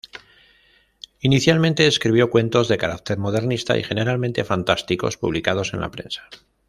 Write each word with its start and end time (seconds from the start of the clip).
Inicialmente, 1.19 1.85
escribió 1.85 2.31
cuentos 2.31 2.67
de 2.67 2.79
carácter 2.79 3.19
modernista 3.19 3.77
y 3.77 3.83
generalmente 3.83 4.43
fantásticos, 4.43 5.15
publicados 5.15 5.75
en 5.75 5.81
la 5.81 5.91
prensa. 5.91 6.23